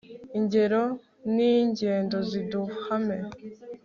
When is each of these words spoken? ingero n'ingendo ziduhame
ingero 0.37 0.83
n'ingendo 1.35 2.17
ziduhame 2.29 3.17